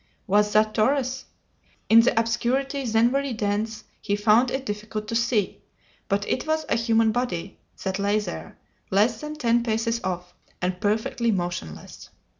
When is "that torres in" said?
0.53-1.99